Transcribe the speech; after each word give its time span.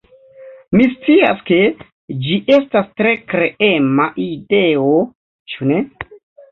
Mi 0.79 0.87
scias, 0.93 1.43
ke 1.49 1.59
ĝi 2.25 2.39
estas 2.57 2.91
tre 3.03 3.15
kreema 3.35 4.11
ideo, 4.29 4.93
ĉu 5.55 5.73
ne? 5.75 5.83